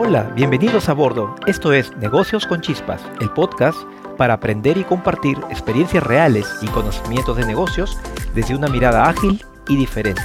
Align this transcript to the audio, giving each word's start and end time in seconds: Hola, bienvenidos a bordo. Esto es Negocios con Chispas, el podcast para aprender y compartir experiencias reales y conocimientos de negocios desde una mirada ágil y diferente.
Hola, 0.00 0.30
bienvenidos 0.36 0.88
a 0.88 0.92
bordo. 0.92 1.34
Esto 1.48 1.72
es 1.72 1.96
Negocios 1.96 2.46
con 2.46 2.60
Chispas, 2.60 3.02
el 3.20 3.30
podcast 3.30 3.76
para 4.16 4.34
aprender 4.34 4.78
y 4.78 4.84
compartir 4.84 5.36
experiencias 5.50 6.04
reales 6.04 6.46
y 6.62 6.68
conocimientos 6.68 7.36
de 7.36 7.44
negocios 7.44 7.98
desde 8.32 8.54
una 8.54 8.68
mirada 8.68 9.08
ágil 9.08 9.44
y 9.66 9.76
diferente. 9.76 10.22